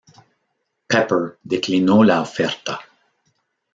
Pepper 0.87 1.37
declinó 1.43 2.03
la 2.03 2.21
oferta. 2.21 2.79